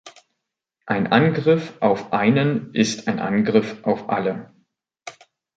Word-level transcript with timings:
Ein 0.87 1.11
Angriff 1.11 1.73
auf 1.79 2.11
einen 2.11 2.73
ist 2.73 3.07
ein 3.07 3.19
Angriff 3.19 3.83
auf 3.83 4.09
alle. 4.09 4.51